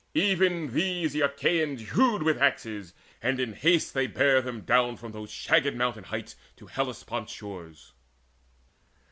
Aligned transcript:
Even 0.15 0.73
these 0.73 1.13
the 1.13 1.21
Achaeans 1.21 1.91
hewed 1.91 2.23
With 2.23 2.41
axes, 2.41 2.95
and 3.21 3.39
in 3.39 3.53
haste 3.53 3.93
they 3.93 4.07
bare 4.07 4.41
them 4.41 4.61
down 4.61 4.97
From 4.97 5.11
those 5.11 5.29
shagged 5.29 5.75
mountain 5.75 6.05
heights 6.05 6.35
to 6.55 6.65
Hellespont's 6.65 7.31
shores. 7.31 7.93